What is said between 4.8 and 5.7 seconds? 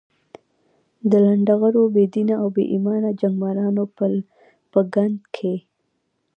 ګند کې.